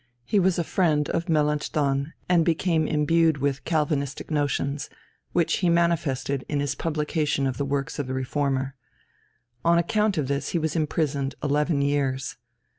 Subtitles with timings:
[0.25, 4.89] He was a friend of Melanchthon, and became imbued with Calvinistic notions,
[5.31, 8.73] which he manifested in his publication of the works of the Reformer.
[9.63, 12.37] On account of this he was imprisoned eleven years.